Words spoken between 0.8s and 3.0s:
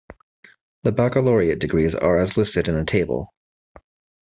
The baccalaureate degrees are as listed in the